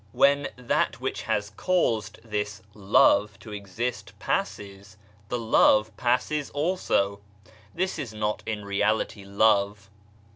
[0.13, 4.97] When that which has caused this" love" to exist passes,
[5.29, 7.21] the love passes also;
[7.75, 9.91] this is not in reality love.